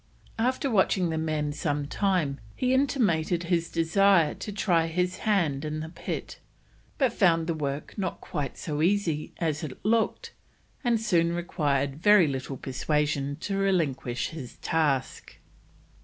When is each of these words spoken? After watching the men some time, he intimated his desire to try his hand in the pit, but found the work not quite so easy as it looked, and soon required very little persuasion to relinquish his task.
After 0.39 0.67
watching 0.67 1.11
the 1.11 1.17
men 1.19 1.53
some 1.53 1.85
time, 1.85 2.39
he 2.55 2.73
intimated 2.73 3.43
his 3.43 3.69
desire 3.69 4.33
to 4.33 4.51
try 4.51 4.87
his 4.87 5.17
hand 5.29 5.63
in 5.63 5.79
the 5.79 5.89
pit, 5.89 6.39
but 6.97 7.13
found 7.13 7.45
the 7.45 7.53
work 7.53 7.95
not 7.99 8.19
quite 8.19 8.57
so 8.57 8.81
easy 8.81 9.31
as 9.37 9.63
it 9.63 9.77
looked, 9.85 10.33
and 10.83 10.99
soon 10.99 11.33
required 11.35 11.97
very 12.01 12.27
little 12.27 12.57
persuasion 12.57 13.35
to 13.41 13.57
relinquish 13.57 14.29
his 14.29 14.55
task. 14.55 15.37